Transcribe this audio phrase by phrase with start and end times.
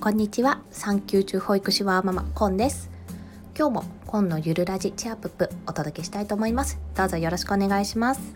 [0.00, 0.62] こんにちは。
[0.70, 2.90] 産休中保育士ワーママコンです。
[3.54, 6.78] 今日もコンのゆるラジチアップップお届けしたいと思います。
[6.96, 8.34] どうぞよろしくお願いします。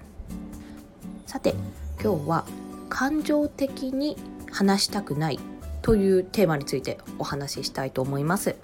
[1.24, 1.54] さて
[2.02, 2.44] 今日は
[2.90, 4.18] 感情的に
[4.52, 5.40] 話したくない
[5.80, 8.56] というテーマについてお話ししたいと思います。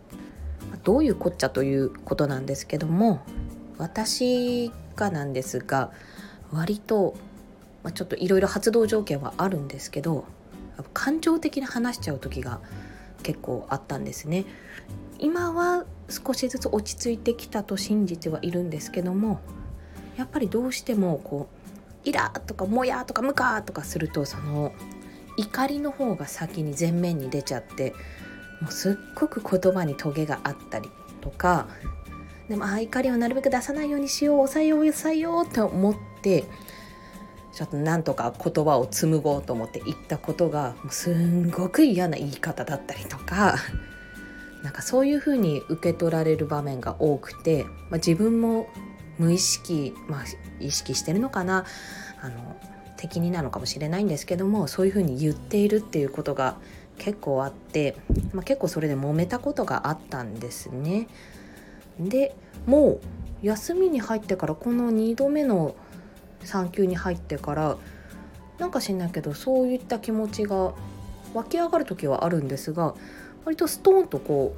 [0.84, 3.22] どういうこっちゃということなんですけども
[3.78, 5.90] 私がなんですが
[6.52, 7.14] 割と、
[7.82, 10.26] まあ、ちょっといろいろ発動条件はあるんですけど
[10.92, 12.60] 感情的に話しちゃう時が
[13.22, 14.44] 結構あったんですね。
[15.18, 19.40] 今は少しずつ落ち着いてきたと信じてはいるんですけども
[20.16, 21.48] やっぱりどうしてもこ
[22.04, 24.72] うイラーとかモヤとかムカーとかするとその
[25.36, 27.94] 怒りの方が先に前面に出ちゃって
[28.60, 30.88] もうすっごく言葉にトゲがあったり
[31.20, 31.68] とか
[32.48, 36.44] でもあ怒りをなるべく出さないようにしよう抑えよう抑えようって思って
[37.52, 43.56] ちょっとなんとか言葉を紡ごうと思って言ったことがすんごく嫌な言い方だったりとか
[44.62, 48.68] なんかそういうふうに受け取られる場面が多くて、まあ、自分も
[49.18, 50.24] 無意識、まあ、
[50.60, 51.64] 意識してるのかな
[52.22, 52.56] あの
[52.96, 56.56] 敵になのかもしれないんですけどもそういうふうに言っているっていうことが
[56.98, 57.96] 結構あって、
[58.32, 61.08] まあ、結構それで揉めたことがあったんですね。
[61.98, 62.34] で
[62.66, 63.00] も
[63.42, 65.74] う休みに入ってからこの2度目の
[66.44, 67.76] 産休に入ってから
[68.58, 70.74] なんか知んないけどそういった気持ちが
[71.34, 72.94] 湧き上がる時はあるんですが
[73.44, 74.54] 割とストーンとこ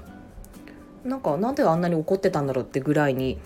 [1.05, 3.39] うなんかなんであんなに怒ってたんだろうってぐらいに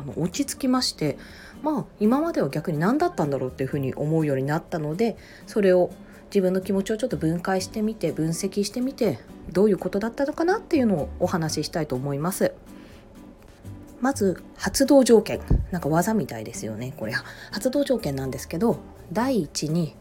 [0.00, 1.16] あの落ち着きまして
[1.62, 5.92] まあ今までは逆に何だったんだろうっていうふうに思うようになったのでそれを
[6.26, 9.18] 自分の気持ちをちょっと分解してみて分析してみて
[9.52, 12.52] どういうことだったのかなっていうのをお話ししたいと思います。
[14.00, 17.24] まず発動条件なんか技みたいですよねこれは。
[17.50, 18.78] 発動条件なんですけど
[19.12, 19.94] 第一に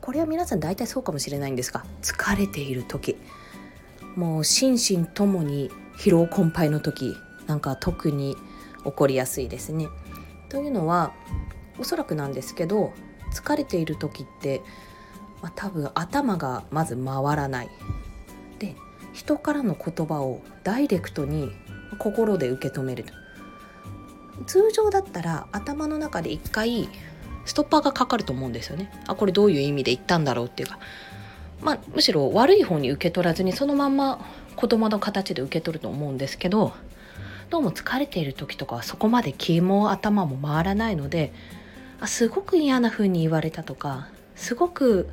[0.00, 3.16] これは皆さん大体そうかもしれないんですが疲れている時。
[4.16, 7.14] もう心身ともに疲労困憊の時
[7.46, 8.36] なんか特に
[8.84, 9.86] 起こりやすいですね。
[10.48, 11.12] というのは
[11.78, 12.92] おそらくなんですけど
[13.32, 14.62] 疲れている時って、
[15.42, 17.68] まあ、多分頭がまず回らない。
[18.58, 18.74] で
[19.12, 21.52] 人からの言葉をダイレクトに
[21.96, 23.12] 心で受け止めると。
[24.46, 26.88] 通常だったら頭の中で一回
[27.44, 28.90] ストッパーがかかると思うんですよね。
[29.06, 30.78] あこれどういう意味で言ったんだろうっていうか。
[31.62, 34.24] まあむしろ悪い方に受け取らずにそのまんま
[34.56, 36.72] 子供の形で受け取ると思うんですけど
[37.50, 41.32] どうも疲れている時とかはそこまで気も頭も回らないので
[42.00, 45.08] あすごく嫌な風に言われたとかすごく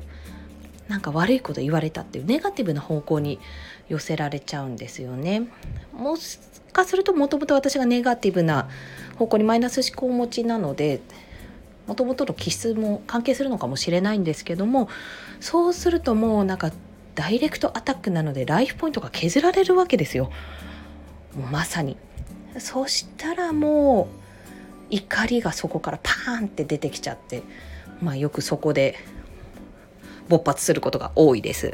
[0.88, 3.40] なんか悪いこと言われたっていうネガティブな方向に
[3.88, 5.48] 寄せられちゃうんですよね。
[5.92, 6.38] もし
[6.72, 8.68] かするともともと私がネガティブな
[9.18, 11.00] 方向にマイナス思考を持ちなので
[11.86, 14.88] もともとの気質も関係するのかもしれないんですけども
[15.40, 16.72] そうするともうなんか
[17.14, 20.30] ダイレクトアタックなのでライフポイントが削られるわけですよ。
[21.34, 21.96] もうまさに。
[22.58, 24.26] そしたらもう
[24.90, 27.42] 怒りがそこからパーンって出てきちゃって
[28.00, 28.96] まあよくそこで
[30.28, 31.72] 勃発することが多いです。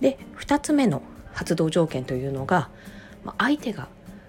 [0.00, 2.68] で2つ目の発動条件というのが
[3.38, 3.88] 相手が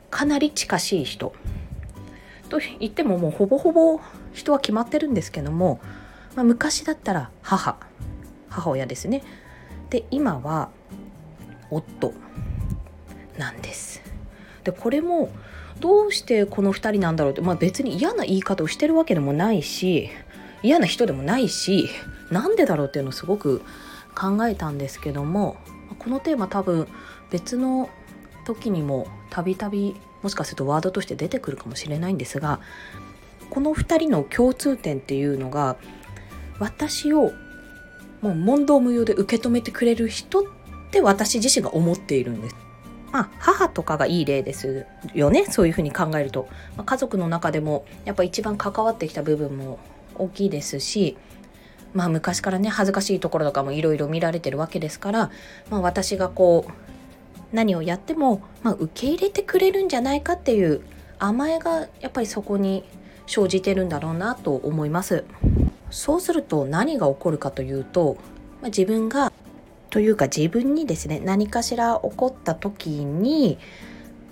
[0.10, 1.34] かなり近しい人
[2.50, 4.00] と言ってももうほぼほぼ
[4.34, 5.80] 人は決まってるんですけども、
[6.36, 7.78] まあ、昔だったら母
[8.50, 9.24] 母親ですね
[9.90, 10.70] で今は
[11.70, 12.14] 夫
[13.38, 14.02] なんです。
[14.64, 15.30] でこれも
[15.80, 20.10] どうしてこの2人なんだろうって、まあ、別に嫌な言い方をしてるわけでもないし
[20.66, 21.90] 嫌な人でもないし
[22.32, 23.62] なんでだろうっていうのをすごく
[24.16, 25.58] 考えたんですけども
[26.00, 26.88] このテーマ多分
[27.30, 27.90] 別の
[28.46, 32.60] 時にもたびたびもしかするとワードとして出てくるかもしれないんですが
[33.50, 35.78] この2人の共通点っていうのが
[36.60, 37.32] 私を
[38.22, 40.44] もう問答無用で受け止めてくれる人っ
[40.92, 42.56] て私自身が思っているんです。
[43.12, 49.80] まあ、母とかがいい例ですよねそういうふうに考えると、まあ、家族の中でもやっぱ一番関わってきた部分も
[50.18, 51.18] 大きいですし
[51.94, 55.32] まあ昔からね恥ずかしいところとかもいろいろ見られてるわけですから、
[55.70, 60.82] まあ、私がこう何をやっても、まあ、受け入れてくれるんじゃないかっていう
[61.20, 62.84] 甘えがやっぱりそこに
[63.28, 65.24] 生じてるんだろうなと思います。
[65.90, 68.18] そうすると何が起こるかというと、
[68.62, 69.32] まあ、自分が
[69.90, 73.58] というか自分にですね何かしら起こった時に、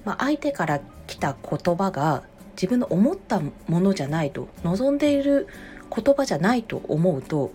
[0.04, 2.24] まあ、相手から来た言葉が
[2.56, 5.48] 自分の思ったものじゃないと望んでいる
[5.96, 7.52] 言葉じゃないと思うと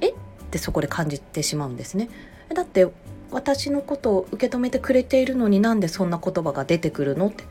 [0.00, 0.10] え？
[0.10, 0.14] っ
[0.50, 2.08] てそこで感じてしまうんですね。
[2.54, 2.86] だって
[3.30, 7.44] 私のことを受け止めてくれているのになんでそんな言葉が出てくるのって。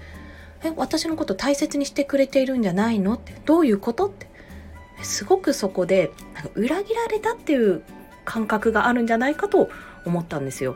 [0.64, 0.74] え？
[0.76, 3.34] 私のこと大切にしてくれているんじゃないのって。
[3.46, 4.28] どういうことって。
[5.04, 7.84] すごくそこでなんか裏切られたっていう
[8.26, 9.70] 感覚があるんじゃないかと
[10.06, 10.76] 思ったんですよ。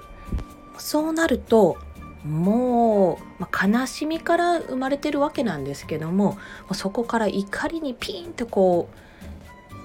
[0.78, 1.78] そうなると
[2.24, 6.38] もう、まあ、悲しみから生まれてるわけなんですけども
[6.74, 8.96] そこから怒りにピンとこう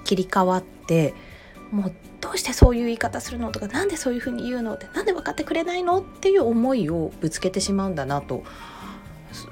[0.07, 1.13] 切り替わって
[1.71, 8.43] もうどうしてそういう言い方するのとか何でそういうふうに言うのって何で分かってくれないのっていう思いをぶつけてしまうんだなと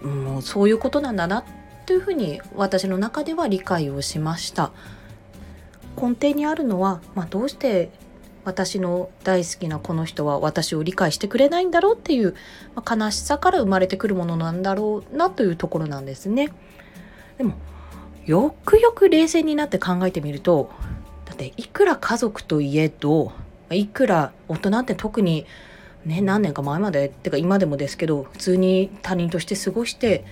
[0.03, 1.43] もうそういうことなんだな
[1.85, 4.71] というふうに私の中では理解をしました
[5.95, 7.91] 根底にあるのは、まあ、どうして
[8.45, 12.35] 私の大好きなこの人は私を理解してくれないんだろうっていう、
[12.75, 16.51] まあ、悲しさから生まれてくるものなんだろうなというところなんですね。
[17.37, 17.55] でも
[18.25, 20.71] よくよく冷静になって考えてみると
[21.25, 23.31] だっていくら家族といえど
[23.69, 25.45] いくら大人って特に
[26.05, 30.25] ね何年か前までってか今でもですけど普通に他人として過ごして、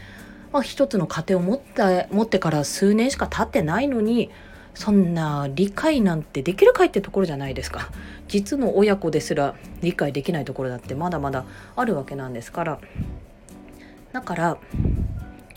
[0.52, 4.32] まあ、一つの家庭を持った持ってから数年しか経ってないのに
[4.76, 7.92] そんな理解なんてできるかいってところじゃないですか。
[8.28, 11.46] 実の親子ですら理解できないところだってまだまだ
[11.76, 12.80] あるわけなんですから。
[14.14, 14.58] だから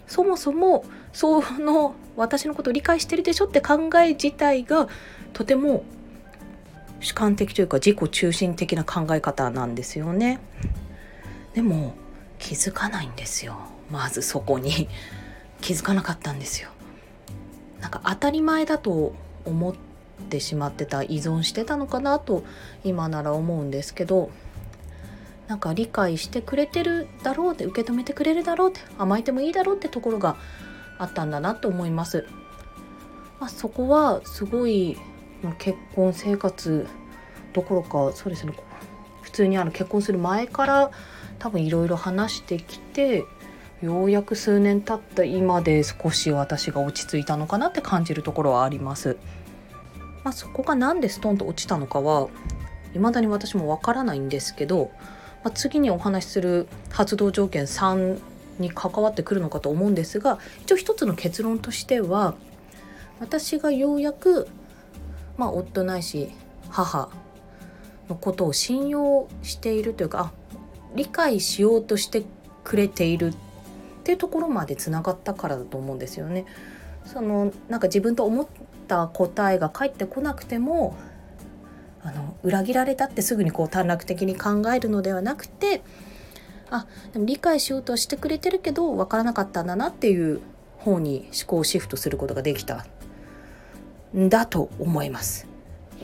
[0.06, 4.88] そもそもその私のことを理解してるでしょって考え自体が
[5.32, 5.84] とても
[7.00, 10.40] 主観的というか自己中心的な考え方なんですよね。
[11.54, 11.94] でも
[12.38, 13.56] 気づかないんですよ。
[13.90, 14.88] まずそこに。
[15.60, 16.68] 気づかなかったんですよ。
[17.80, 19.14] なんか当たり前だと
[19.44, 19.74] 思っ
[20.28, 22.44] てしまってた依存してたのかなと
[22.84, 24.30] 今なら思うんですけど。
[25.48, 30.36] なんか理解してくれてるだろうって受け止めてくれるだろうって甘えてもいいだろうってところが
[30.98, 32.26] あったんだなと思います。
[33.38, 34.96] まあ、そこはすごい
[35.58, 36.86] 結婚生活
[37.52, 38.54] どころかそうですね
[39.22, 40.90] 普通にあの結婚する前から
[41.38, 43.24] 多分いろいろ話してきて
[43.82, 49.18] ようやく数年経った今で少し私が落ち着いたのかなって感じるところはあります。
[50.24, 52.28] まあ、そこが何でストンと落ちたのかは
[52.94, 54.90] 未だに私もわからないんですけど、
[55.46, 58.18] まあ、次にお話しする発動条件3
[58.58, 62.34] に関わってくるのかと思うんですが一応一つの結論としては
[63.20, 64.48] 私がようやく、
[65.36, 66.32] まあ、夫ないし
[66.68, 67.10] 母
[68.08, 70.32] のことを信用しているというか
[70.96, 72.24] 理解しようとして
[72.64, 73.36] くれているっ
[74.02, 76.44] ていうところまでつながったからだと思うんですよね。
[77.04, 78.46] そのなんか自分と思っ
[78.88, 80.96] た答えが返ってこなくても
[82.42, 85.82] 裏切られたってすぐにこう短絡的に考えるのではなくて
[86.70, 90.40] あでも理解しようとはしてくれてるけど分からなかったんだなっていう
[90.78, 92.86] 方に思考シフトすることができた
[94.16, 95.46] んだと思います。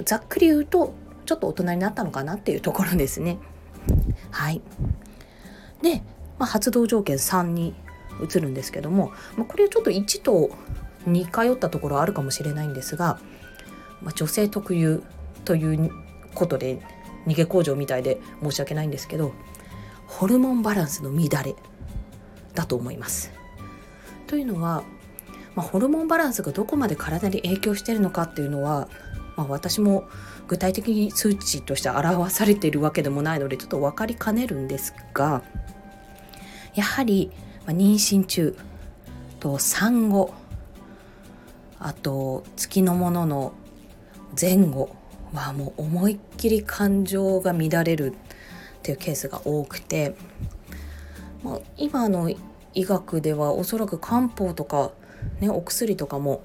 [0.05, 0.95] ざっくり言うと
[1.27, 3.39] ちょっと大人になったのかなっていうところですね。
[4.31, 4.61] はい。
[5.83, 6.03] で、
[6.39, 7.75] まあ、発動条件3に
[8.21, 10.51] 移るんですけども、まあ、これちょっと1と
[11.07, 13.19] 似通ったところあるかもしれないんですが、
[14.01, 15.03] まあ、女性特有
[15.45, 15.91] という
[16.35, 16.81] ことで
[17.27, 19.33] 逃げ工場みたいで申し訳ないんですけど
[20.07, 21.55] ホルモンバランスの乱れ
[22.55, 23.33] だと思います。
[24.27, 24.83] というのは、
[25.55, 28.89] まあ、ホルモンバランスがどこまで体に影響しているのかっていうのは、
[29.37, 30.05] まあ、私も
[30.49, 35.43] 具体的に数値として表されているわけでもないのでちょっと分かりかねるんですが
[36.75, 37.31] やはり
[37.67, 38.57] まあ、妊娠中
[39.41, 40.35] と産後
[41.79, 43.53] あと月のものの
[44.41, 44.95] 前後
[45.41, 48.15] はもう思いっきり感情が乱れるっ
[48.83, 50.15] ていうケースが多くて、
[51.43, 52.31] まあ、今の
[52.75, 54.93] 医学ではおそらく漢方とか、
[55.41, 56.43] ね、お薬とかも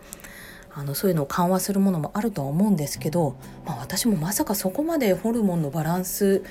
[0.73, 6.43] あのそういうのを緩和するものもあるとは思うんですけど、まあ、私もまさかそこまでホルモンのバランス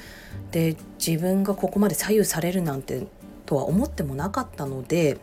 [0.51, 3.07] で自分がここまで左右されるなんて
[3.47, 5.19] とは思ってもなかったので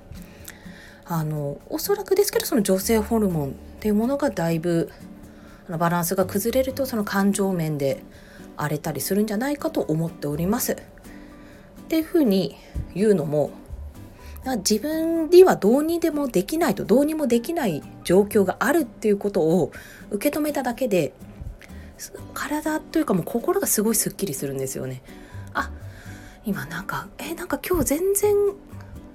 [1.05, 3.51] あのおそらくですけどその女性ホルモンっ
[3.81, 4.89] ていうものがだいぶ
[5.69, 8.03] バランスが崩れるとその感情面で
[8.57, 10.73] 荒れたりするんじゃないかと思っております。
[10.73, 10.75] っ
[11.87, 12.55] ていうふうに
[12.95, 13.51] 言うのも
[14.57, 19.71] 自分にはどうにでもできないとどうにもできない状況があるっていうことを
[20.11, 21.13] 受け止めただけで
[22.33, 25.01] 体というかもう心がすごいすっきりするんですよね。
[25.53, 25.71] あ
[26.45, 28.35] 今なんかえなんか今日全然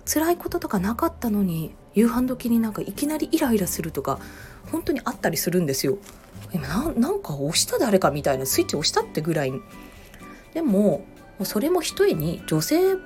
[0.06, 4.18] 辛いこととかなかったのに夕飯時になんかいきなりイライラするとか
[4.72, 5.98] 本当にあったりするんですよ。
[6.52, 9.52] 今なんか押した誰かみたいなスイッチ押したってぐらい
[10.54, 11.04] でも
[11.44, 12.96] それもひとえに女性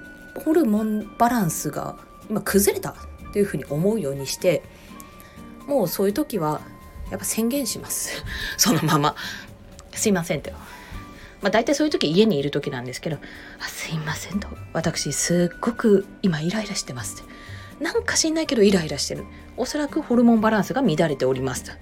[0.44, 1.96] ホルモンバランスが
[2.30, 2.94] 今崩れたっ
[3.32, 4.62] ていうふうに思うようにして
[5.66, 6.60] もうそういう時は
[7.10, 8.24] やっぱ宣言します。
[8.56, 9.14] そのまま。
[9.94, 10.52] すいませんって
[11.42, 13.18] まあ、大体そういう時家にいる時なんですけど
[13.60, 17.32] 「あすいません」と「私すっごく今イライラしてます」って
[17.84, 19.24] 「なんか知んないけどイライラしてる」
[19.58, 21.72] 「おそらくホルモンバランスが乱れております」と。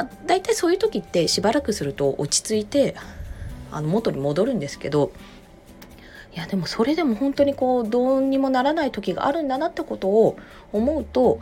[0.00, 2.94] まあ、大体そういう時ってしばらくすると落ち着いて
[3.70, 5.12] あの元に戻るんですけど
[6.34, 10.38] いやでもそれでも本当にこうどうにもならない時があるんだなってことを
[10.72, 11.38] 思うと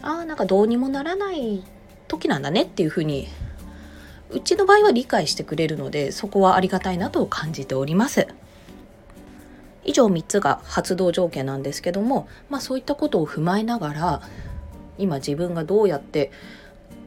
[0.00, 1.62] ああなんかどうにもならない
[2.08, 3.28] 時なんだねっていうふうに
[4.30, 8.28] うちの場合は理解してくれるのでそこはありがたいなと感じております。
[9.84, 14.22] 以上3つが発動条件なんですけどもまあそういったことを踏まえながら
[14.98, 16.30] 今自分がどうやって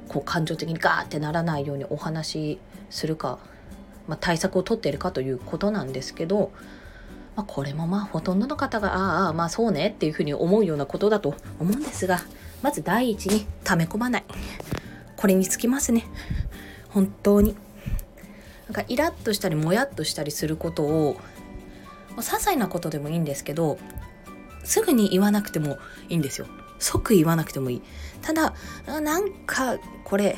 [0.08, 3.40] こう感情的にガーってならないようにお話しするか、
[4.08, 6.52] まあ、対策をとっているかということなんですけど
[7.36, 12.20] まあ、これもまあほとんどの方がああまあそうねっていうふうに思うようなことだと思うんですが
[12.62, 14.24] まず第一に溜め込まない。
[15.18, 16.06] これにつきますね。
[16.90, 17.56] 本当に。
[18.68, 21.18] なんかイラッとしたりもやっとしたりすることを
[22.16, 23.78] 些細なことでもいいんですけど
[24.64, 26.48] すぐに言わなくてもいいんですよ。
[26.84, 27.82] 即言わなくてもいい。
[28.22, 28.54] ただ
[28.86, 30.38] なんかこれ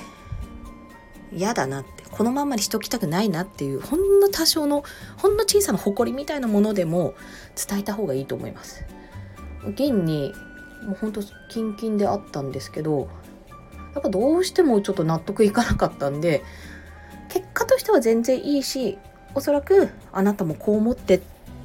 [1.31, 4.83] 嫌だなってこのままにしときたくないなっていうほんの多少の
[5.17, 7.13] ほんの小さな誇りみたいなものでも
[7.67, 8.85] 伝えた方がいいと思います。
[9.67, 10.33] 現に
[10.83, 13.09] もうほんとキンキンであったんですけど
[13.93, 16.43] やっぱどうしてもちょっと納得いかなかったんで
[17.29, 18.97] 結果としては全然いいし
[19.33, 21.21] おそらくあなたもこう思って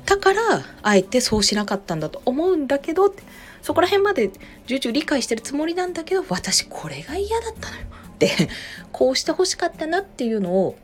[0.07, 0.41] たから
[0.83, 3.15] あえてそうしなかったんだと思うんだけど
[3.63, 4.31] そこら辺まで
[4.67, 8.49] 重々理解してるつもりなんだけど私これが嫌だったのよって
[8.93, 10.77] こうしてほしかったなっていうのを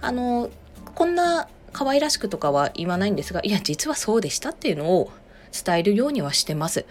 [0.00, 0.50] あの
[0.94, 5.10] こんな可愛らしくとかは言わないんですがいや実はそうでしたっていうのを
[5.52, 6.86] 伝えるようにはしてます。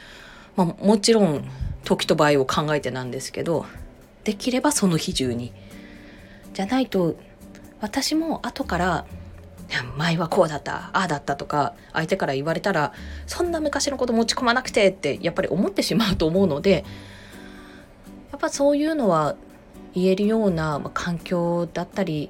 [0.56, 1.50] まあ、もちろん
[1.84, 3.66] 時と場合を考えてなんですけど
[4.24, 5.54] できればその日中に。
[6.54, 7.16] じゃないと
[7.80, 9.06] 私も後から
[9.98, 12.94] 前はこうだったああだったとか相手から言われたら
[13.26, 16.84] そんな昔のこと持ち込まなくてってやっぱり思ってしまうと思うので
[18.32, 19.36] やっぱそういうのは
[19.94, 22.30] 言えるような環境だったり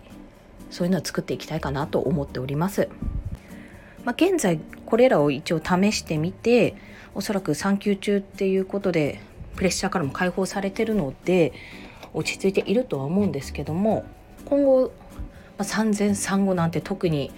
[0.69, 2.87] そういうのは作っていきたいかなと思っております。
[4.03, 6.75] まあ、現在これらを一応試してみて
[7.13, 9.21] おそらく産休中っていうことで
[9.55, 11.53] プレッシャーからも解放されてるので
[12.13, 14.05] 落ち着いているとは思うんですけども
[14.45, 14.91] 今後、
[15.57, 17.31] まあ、産前産後なんて特に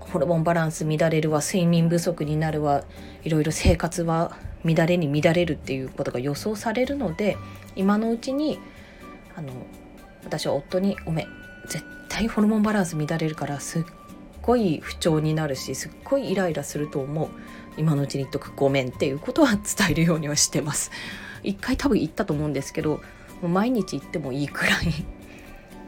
[0.00, 2.84] ホルモンバランス乱れるわ睡眠不足になるわ
[3.24, 7.36] いろいろ生活は乱れに乱れるっていうことが予想されるので
[7.76, 8.58] 今のうちに
[9.34, 9.52] あの
[10.24, 11.26] 私は夫に「ごめん
[11.66, 13.82] 絶対ホルモンバランス乱れるからすっ
[14.42, 17.28] ごい不調になるしすっごいイライラすると思う
[17.76, 20.90] 今のうちに言っとくごめん」っていうことは伝えるようにはしてます。
[21.42, 23.00] 一回多分言ったと思うんですけど
[23.42, 25.04] 毎日言ってもいいくらい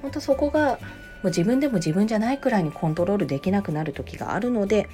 [0.02, 0.80] 本当そこが
[1.28, 4.88] う自分でも自分じゃないくらいにコントロールできなくなる時があるので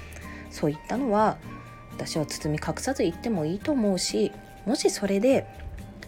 [0.49, 1.37] そういったのは
[1.93, 4.31] 私は包み隠さず言ってもいいと思うし
[4.65, 5.45] もしそれで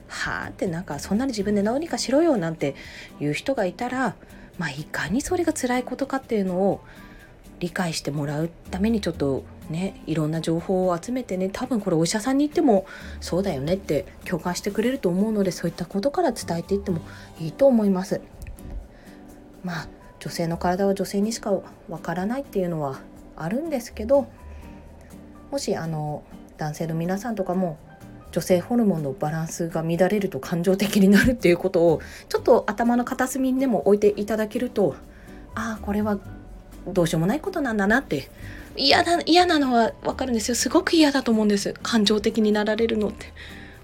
[0.08, 2.76] はあってなんかそんなに自分でどうにかしろよなんて
[3.20, 4.16] いう人がいたら
[4.58, 6.82] まあいかにそれが辛いことかっていうのを
[7.60, 12.86] 理解してもらうためにちょっとねいろんな情報を集めてね多分これお医者さんに行っても
[13.22, 17.02] そうだよねって共感してくれると思うのでそういったことから伝えていっても
[17.40, 18.22] いいと思います。
[19.64, 19.88] まあ
[20.24, 23.02] 女性の体は女性にしかわからないっていうのは
[23.36, 24.28] あるんですけど
[25.52, 26.24] もしあの
[26.56, 27.78] 男性の皆さんとかも
[28.32, 34.96] 女性ホルモンのバランスが乱れると感情的になるっていうことをちょっと頭の片隅にでも置いていただけると
[35.56, 36.18] ああこれは
[36.88, 38.32] どうしようもないことなんだなって
[38.78, 40.56] 嫌だ嫌なのは分かるんですよ。
[40.56, 41.76] すごく嫌だと思うんです。
[41.84, 43.28] 感情的になられるのって。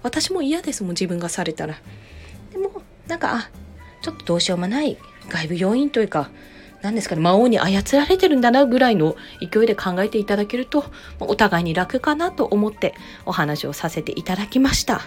[0.02, 1.76] 私も嫌ですもん自分がされたら。
[2.50, 3.50] でもなんかあ
[4.02, 4.98] ちょっとどうしようもない
[5.30, 6.30] 外部要因というか
[6.82, 10.84] 何ですかね、魔王に操られてるんだなぐらいの勢いで考えていただけると、
[11.20, 12.94] お互いに楽かなと思って
[13.26, 15.02] お話をさせていただきました。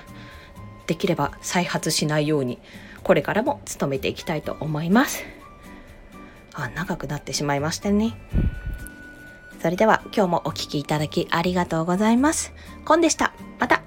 [0.85, 2.59] できれば再発しないように、
[3.03, 5.23] これからも努めていきたいと思います。
[6.53, 8.15] あ、長くなってしまいましたね。
[9.59, 12.53] それでは今日もお聴きいただきありがとうございます。
[12.85, 13.33] コンでした。
[13.59, 13.81] また